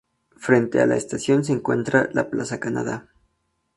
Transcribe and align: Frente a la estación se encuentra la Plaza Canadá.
Frente 0.35 0.81
a 0.81 0.87
la 0.87 0.95
estación 0.95 1.43
se 1.45 1.53
encuentra 1.53 2.09
la 2.11 2.27
Plaza 2.31 2.59
Canadá. 2.59 3.07